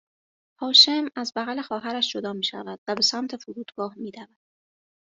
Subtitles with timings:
[0.61, 4.37] هاشم از بغل خواهرش جدا میشود و به سمت فرودگاه میدود